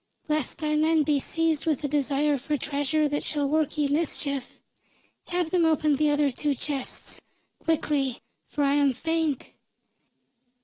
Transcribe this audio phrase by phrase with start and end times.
[0.27, 4.57] Lest thy men be seized with a desire for treasure that shall work ye mischief,
[5.27, 7.21] have them open the other two chests.
[7.63, 8.17] Quickly,
[8.47, 9.53] for I am faint."